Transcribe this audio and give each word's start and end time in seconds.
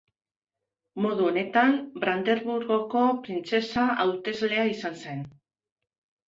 Modu 1.05 1.27
honetan 1.31 1.75
Brandenburgoko 2.05 3.03
printzesa 3.27 3.85
hauteslea 4.07 4.65
izan 4.73 4.99
zen. 5.05 5.23